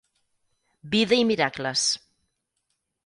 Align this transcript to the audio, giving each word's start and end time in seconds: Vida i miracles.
Vida 0.95 1.19
i 1.23 1.27
miracles. 1.33 1.85